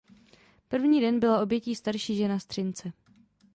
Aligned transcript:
První 0.67 1.01
den 1.01 1.19
byla 1.19 1.41
obětí 1.41 1.75
starší 1.75 2.17
žena 2.17 2.39
z 2.39 2.45
Třince. 2.45 2.91